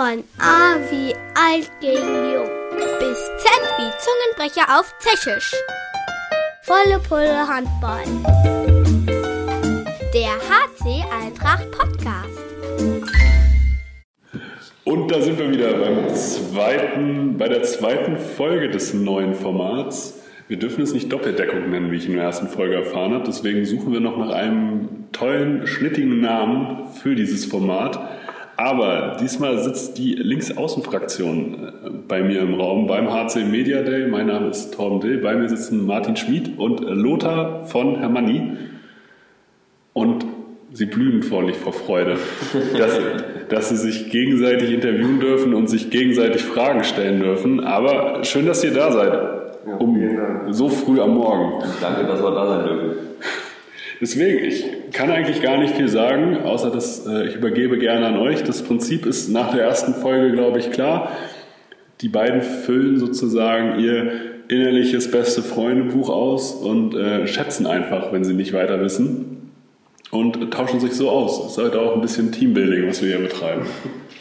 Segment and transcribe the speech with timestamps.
[0.00, 2.48] Von A wie alt gegen jung
[3.00, 5.54] bis Z wie Zungenbrecher auf Tschechisch.
[6.62, 8.04] Volle Pulle Handball.
[10.14, 12.40] Der HC Eintracht Podcast.
[14.84, 20.22] Und da sind wir wieder beim zweiten, bei der zweiten Folge des neuen Formats.
[20.48, 23.24] Wir dürfen es nicht Doppeldeckung nennen, wie ich in der ersten Folge erfahren habe.
[23.26, 28.00] Deswegen suchen wir noch nach einem tollen, schnittigen Namen für dieses Format.
[28.60, 34.06] Aber diesmal sitzt die Linksaußenfraktion äh, bei mir im Raum beim HC Media Day.
[34.06, 35.16] Mein Name ist Torben Dill.
[35.16, 38.58] Bei mir sitzen Martin Schmid und Lothar von Hermanni.
[39.94, 40.26] Und
[40.74, 42.18] sie blühen vorlich vor Freude,
[42.76, 43.00] dass,
[43.48, 47.60] dass sie sich gegenseitig interviewen dürfen und sich gegenseitig Fragen stellen dürfen.
[47.64, 49.14] Aber schön, dass ihr da seid.
[49.66, 50.54] Ja, um Dank.
[50.54, 51.64] so früh am Morgen.
[51.80, 52.96] Danke, dass wir da sein dürfen.
[54.00, 58.16] Deswegen, ich kann eigentlich gar nicht viel sagen, außer dass äh, ich übergebe gerne an
[58.16, 58.42] euch.
[58.42, 61.12] Das Prinzip ist nach der ersten Folge, glaube ich, klar.
[62.00, 64.10] Die beiden füllen sozusagen ihr
[64.48, 69.52] innerliches beste Freundebuch aus und äh, schätzen einfach, wenn sie nicht weiter wissen
[70.10, 71.44] und tauschen sich so aus.
[71.44, 73.66] Es ist heute auch ein bisschen Teambuilding, was wir hier betreiben.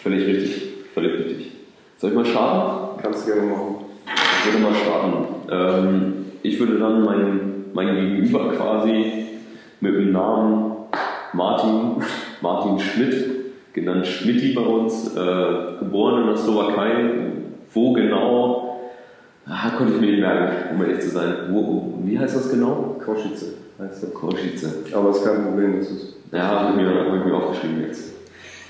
[0.03, 0.63] Völlig richtig.
[0.93, 1.51] Völlig richtig.
[1.97, 3.01] Soll ich mal starten?
[3.01, 3.75] Kannst du gerne machen.
[4.05, 5.25] Ich würde mal starten.
[5.49, 7.39] Ähm, ich würde dann mein,
[7.73, 9.28] mein Gegenüber quasi
[9.81, 10.71] mit dem Namen
[11.33, 12.03] Martin,
[12.41, 13.25] Martin Schmidt,
[13.73, 16.93] genannt Schmidti bei uns, äh, geboren in der Slowakei.
[17.73, 18.79] Wo genau,
[19.45, 21.33] ah, konnte ich mir nicht merken, um ehrlich zu sein.
[21.51, 22.95] Wo, wie heißt das genau?
[23.05, 24.13] Košice heißt das.
[24.13, 24.85] Košice.
[24.93, 26.15] Aber ist kein Problem, das ist.
[26.31, 28.13] Ja, habe ich, mir- hab ich mir aufgeschrieben jetzt.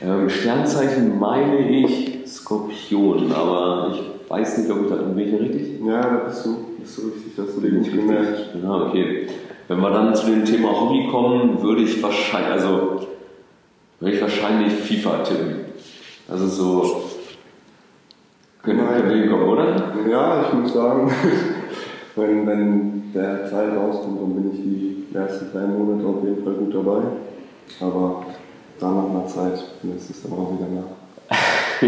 [0.02, 5.80] Ähm, Sternzeichen meine ich Skorpion, aber ich weiß nicht, ob ich da bin ich richtig.
[5.86, 8.50] Ja, da bist du, bist du richtig, dass du den nicht gemerkt.
[8.62, 9.28] Ja, okay.
[9.70, 13.06] Wenn wir dann zu dem Thema Hobby kommen, würde ich wahrscheinlich, also
[14.00, 15.58] würde ich wahrscheinlich FIFA tippen.
[16.28, 17.04] Also so
[18.64, 19.94] können, wir hinkommen, oder?
[20.10, 21.12] Ja, ich muss sagen,
[22.16, 26.54] wenn, wenn der Teil rauskommt, dann bin ich die ersten drei Monate auf jeden Fall
[26.54, 27.04] gut dabei.
[27.80, 28.26] Aber
[28.80, 31.88] dann nach einer Zeit lässt es dann auch wieder nach.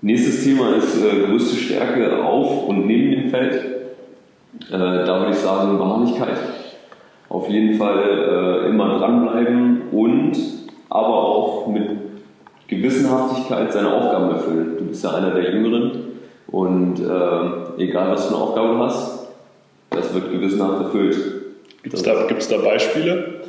[0.00, 3.78] Nächstes Thema ist äh, größte Stärke auf und neben dem Feld.
[4.70, 6.38] Äh, da würde ich sagen Beharrlichkeit.
[7.28, 10.32] Auf jeden Fall äh, immer dranbleiben und
[10.88, 11.88] aber auch mit
[12.66, 14.76] Gewissenhaftigkeit seine Aufgaben erfüllen.
[14.78, 16.04] Du bist ja einer der Jüngeren
[16.48, 19.28] und äh, egal was für eine Aufgabe du hast,
[19.90, 21.16] das wird gewissenhaft erfüllt.
[21.82, 23.42] Gibt es da, gibt's da Beispiele?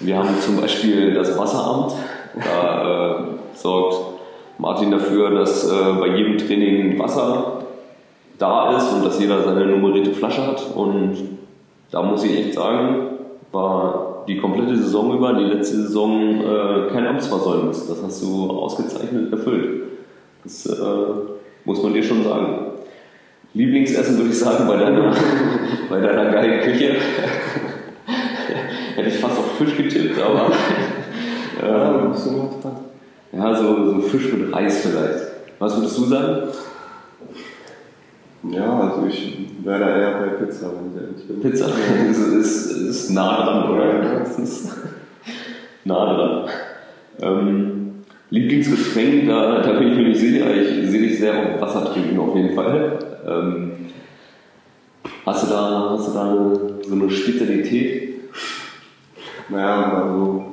[0.00, 1.92] Wir haben zum Beispiel das Wasseramt.
[2.34, 3.22] Da äh,
[3.54, 3.96] sorgt
[4.58, 7.55] Martin dafür, dass äh, bei jedem Training Wasser
[8.38, 10.62] da ist und dass jeder seine nummerierte Flasche hat.
[10.74, 11.16] Und
[11.90, 13.06] da muss ich echt sagen,
[13.52, 17.86] war die komplette Saison über, die letzte Saison, äh, kein Amtsversäumnis.
[17.86, 19.82] Das hast du ausgezeichnet erfüllt.
[20.42, 20.80] Das äh,
[21.64, 22.72] muss man dir schon sagen.
[23.54, 25.14] Lieblingsessen würde ich sagen bei deiner,
[25.88, 26.96] bei deiner geilen Küche.
[28.96, 30.50] Hätte ich fast auf Fisch getippt, aber
[31.62, 32.76] äh, dran.
[33.32, 35.24] ja, so, so Fisch mit Reis vielleicht.
[35.58, 36.48] Was würdest du sagen?
[38.50, 41.40] Ja, also ich wäre da eher bei Pizza, wenn ich ehrlich bin.
[41.40, 41.66] Pizza
[42.10, 44.02] ist, ist, ist nah dran, oder?
[44.02, 44.18] Ja.
[44.20, 44.76] Das ist
[45.84, 46.48] nah dran.
[47.20, 47.76] Ähm,
[48.30, 50.54] Lieblingsgetränk, da, da bin ich mir nicht sicher.
[50.54, 52.98] Ich sehe dich sehr auf Wasser trinken auf jeden Fall.
[53.26, 53.72] Ähm,
[55.24, 58.14] hast du da, hast du da eine, so eine Spezialität?
[59.48, 60.44] Naja, also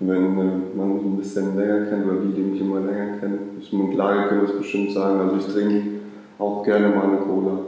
[0.00, 3.72] wenn man mich ein bisschen länger kennt oder die, die mich immer länger kennen, ich
[3.72, 5.20] mit Lage können das bestimmt sagen.
[5.20, 5.91] Also ich trinke
[6.38, 7.58] auch gerne mal eine Cola.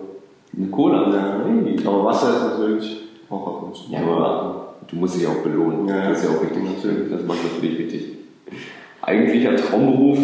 [0.57, 1.11] Eine Cola?
[1.15, 1.77] Ja, Hey.
[1.87, 3.91] aber Wasser ist natürlich auch ab und zu.
[3.91, 5.89] Ja, aber du musst dich auch belohnen.
[5.89, 6.63] Ja, das ist ja auch wichtig.
[6.63, 7.11] Natürlich.
[7.11, 8.05] Das macht natürlich wichtig.
[9.03, 10.19] Eigentlicher Traumberuf.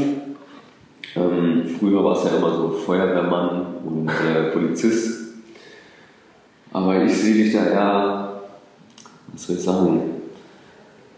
[1.16, 5.34] Ähm, früher war es ja immer so Feuerwehrmann und äh, Polizist.
[6.72, 8.40] Aber ich sehe dich da eher,
[9.32, 10.02] was soll ich sagen,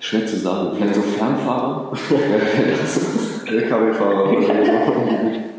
[0.00, 0.70] schwer zu sagen.
[0.76, 1.92] Vielleicht so Fernfahrer?
[3.46, 4.32] LKW-Fahrer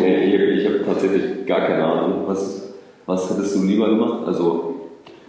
[0.00, 2.24] nee, ich ich habe tatsächlich gar keine Ahnung.
[2.26, 2.72] Was,
[3.06, 4.26] was hättest du lieber gemacht?
[4.26, 4.74] Also,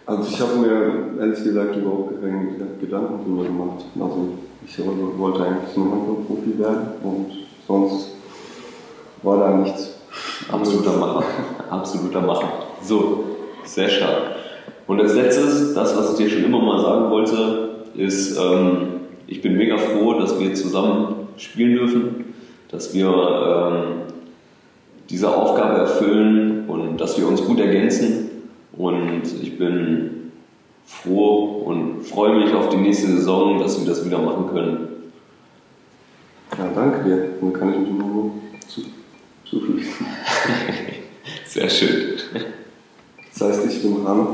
[0.06, 2.48] Also ich habe mir ehrlich gesagt überhaupt keine
[2.82, 3.86] Gedanken darüber gemacht.
[4.00, 4.30] Also
[4.66, 4.78] ich
[5.20, 7.26] wollte eigentlich nur Handballprofi werden und
[7.68, 8.16] sonst
[9.22, 10.00] war da nichts.
[10.52, 11.24] Absoluter Macher.
[11.70, 12.52] Absoluter Macher.
[12.82, 13.24] So,
[13.64, 14.36] sehr stark.
[14.88, 19.44] Und als letztes, das, was ich dir schon immer mal sagen wollte, ist, ähm, ich
[19.44, 22.34] bin mega froh, dass wir zusammen spielen dürfen,
[22.72, 23.84] dass wir ähm,
[25.10, 28.30] diese Aufgabe erfüllen und dass wir uns gut ergänzen.
[28.74, 30.32] Und ich bin
[30.86, 34.88] froh und freue mich auf die nächste Saison, dass wir das wieder machen können.
[36.58, 37.30] Ja, danke dir.
[37.42, 38.32] Dann kann ich mich nur
[38.68, 38.82] zu,
[39.46, 40.06] zuschließen.
[41.46, 42.18] Sehr schön.
[43.34, 44.28] Das heißt, ich bin dran.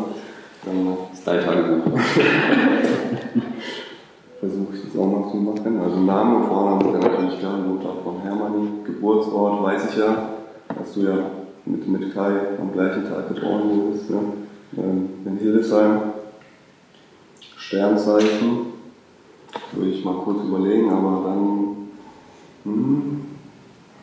[0.65, 1.91] Dann Das ist dein Tagebuch.
[4.39, 5.79] versuche ich das auch mal zu machen.
[5.79, 8.83] Also Name und Vorname ja natürlich klar, Lothar von Hermanni.
[8.85, 10.34] Geburtsort weiß ich ja,
[10.67, 11.31] dass du ja
[11.65, 14.09] mit, mit Kai am gleichen Tag geboren wurdest.
[14.09, 14.19] Ne?
[14.77, 16.01] Ähm, In Hildesheim.
[17.57, 18.73] Sternzeichen.
[19.71, 21.75] Würde ich mal kurz überlegen, aber dann.
[22.63, 23.21] Hm,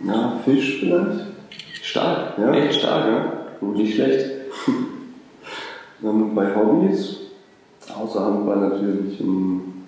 [0.04, 1.26] ja, Fisch vielleicht.
[1.82, 2.38] Stark.
[2.38, 2.52] Ja.
[2.52, 3.06] Echt stark.
[3.06, 3.68] Ja.
[3.68, 4.26] Nicht schlecht.
[6.00, 7.18] Dann bei Hobbys,
[7.96, 9.84] außer Handball natürlich ähm,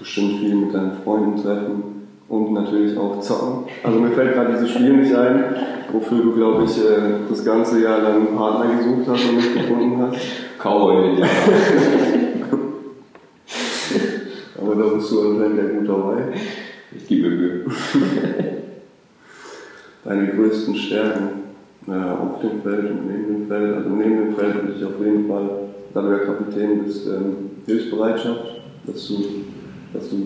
[0.00, 1.91] bestimmt viel mit deinen Freunden treffen
[2.32, 3.66] und natürlich auch zocken.
[3.82, 5.54] Also mir fällt gerade dieses Spiel nicht ein,
[5.92, 9.52] wofür du, glaube ich, äh, das ganze Jahr lang einen Partner gesucht hast und nicht
[9.54, 10.16] gefunden hast.
[10.58, 11.26] Cowboy, ja.
[14.58, 16.32] Aber da bist du anscheinend ja gut dabei.
[16.96, 17.66] Ich gebe Mühe.
[20.04, 21.28] Deine größten Stärken
[21.86, 23.76] äh, auf dem Feld und neben dem Feld.
[23.76, 25.50] Also neben dem Feld würde ich auf jeden Fall,
[25.92, 29.16] da du ja Kapitän bist, ähm, Hilfsbereitschaft, dass du,
[29.92, 30.16] dass du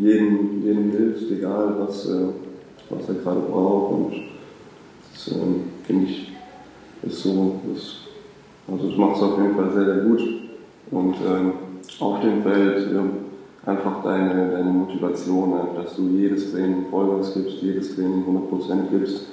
[0.00, 2.28] jedem, jedem hilfst, egal was, äh,
[2.90, 3.92] was er gerade braucht.
[3.92, 4.12] Und
[5.12, 6.32] das ähm, finde ich
[7.02, 7.96] ist so, das,
[8.70, 10.20] also das machst du auf jeden Fall sehr, sehr gut.
[10.90, 11.52] Und ähm,
[12.00, 13.10] auf dem Feld ähm,
[13.64, 19.26] einfach deine, deine Motivation, äh, dass du jedes Training Vollgas gibst, jedes Training 100% gibst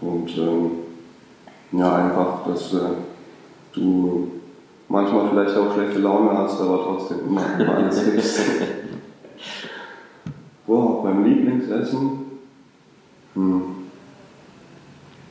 [0.00, 0.70] und ähm,
[1.72, 2.78] ja, einfach, dass äh,
[3.72, 4.28] du
[4.88, 8.40] manchmal vielleicht auch schlechte Laune hast, aber trotzdem immer alles gibst.
[10.66, 12.10] Boah, beim Lieblingsessen,
[13.34, 13.62] hm,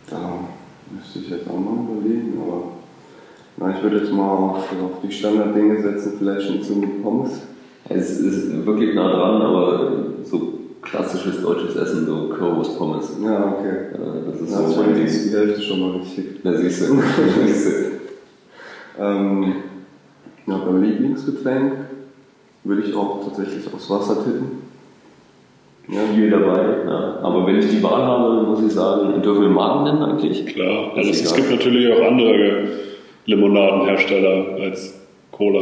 [0.09, 0.17] da
[0.93, 2.63] müsste ich jetzt auch mal überlegen, aber
[3.57, 7.41] na, ich würde jetzt mal auf, auf die Standarddinge setzen, vielleicht Schnitzel mit Pommes.
[7.87, 9.91] Es ist wirklich nah dran, aber
[10.23, 13.11] so klassisches deutsches Essen, so Currywurst Pommes.
[13.23, 13.97] Ja, okay.
[14.25, 15.05] Das ist Das so mein Ding.
[15.05, 16.41] die Hälfte schon mal richtig.
[16.43, 16.95] Da siehst du.
[17.45, 17.67] siehst
[18.97, 19.01] du.
[19.03, 19.53] Ähm,
[20.47, 21.73] ja, beim Lieblingsgetränk
[22.63, 24.70] würde ich auch tatsächlich aufs Wasser tippen.
[25.87, 26.61] Ja, Viel dabei.
[26.85, 27.19] Ja.
[27.21, 30.45] Aber wenn ich die Wahl habe, muss ich sagen, dürfen wir Marken nennen eigentlich?
[30.45, 31.47] Klar, also ist es egal.
[31.49, 32.63] gibt natürlich auch andere
[33.25, 34.93] Limonadenhersteller als
[35.31, 35.59] Cola.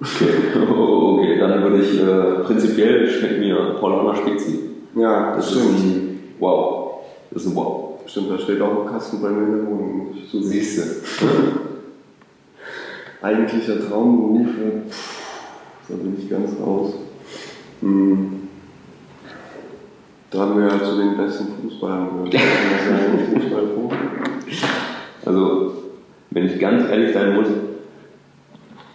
[0.00, 4.58] Okay, okay dann würde ich äh, prinzipiell schmeckt mir Paulaner Spezi.
[4.96, 5.78] ja Das das ist stimmt.
[5.78, 6.90] ein Wow.
[7.30, 7.88] Das ist ein Wow.
[8.06, 10.48] Stimmt, da steht auch ein Kasten bei mir in der Wohnung, zugeben.
[10.50, 11.22] Siehst
[13.22, 14.48] Eigentlicher Traumberuf,
[15.88, 16.94] da bin ich ganz raus.
[17.80, 18.41] Hm.
[20.32, 22.42] Da wir ja zu den besten Fußballern gehört.
[25.26, 25.72] Also,
[26.30, 27.48] wenn ich ganz ehrlich sein muss,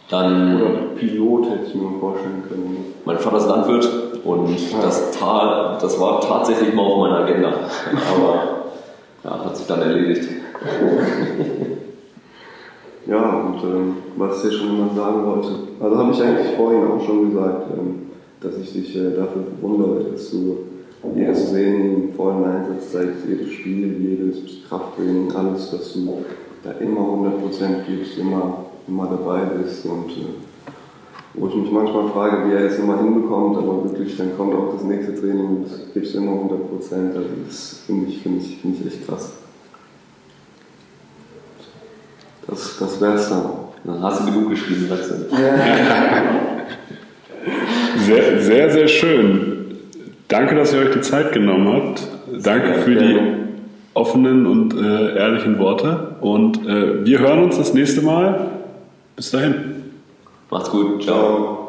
[0.09, 0.61] dann.
[0.61, 2.93] Oder Pilot hätte ich mir vorstellen können.
[3.05, 3.87] Mein Vater ist Landwirt
[4.25, 7.49] und das, ta das war tatsächlich mal auf meiner Agenda.
[8.15, 8.65] Aber
[9.23, 10.27] ja, hat sich dann erledigt.
[13.07, 15.47] Ja, und ähm, was ich dir schon immer sagen wollte,
[15.79, 18.07] also habe ich eigentlich vorhin auch schon gesagt, ähm,
[18.41, 20.57] dass ich dich äh, dafür bewundere, dass du
[21.15, 26.25] jedes Training vollen Einsatz zeigst, jedes Spiel, jedes Krafttraining, alles, dass du
[26.63, 30.25] da immer 100% gibst, immer, immer dabei bist und äh,
[31.33, 34.73] wo ich mich manchmal frage, wie er es immer hinbekommt, aber wirklich, dann kommt auch
[34.73, 38.77] das nächste Training und du gibst immer 100%, also das finde ich, finde ich, finde
[38.79, 39.33] ich echt krass.
[42.47, 43.73] Das, das wär's dann auch.
[43.83, 45.15] Dann hast du genug geschrieben, sagst du.
[48.05, 49.56] Sehr, sehr, sehr schön.
[50.27, 52.07] Danke, dass ihr euch die Zeit genommen habt.
[52.43, 53.19] Danke für die
[53.93, 56.15] offenen und äh, ehrlichen Worte.
[56.21, 58.51] Und äh, wir hören uns das nächste Mal.
[59.15, 59.83] Bis dahin.
[60.49, 61.03] Macht's gut.
[61.03, 61.66] Ciao.